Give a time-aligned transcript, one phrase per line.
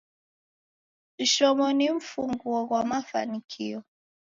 [1.25, 3.79] Ishomo ni mfunguo ghwa mafanikio.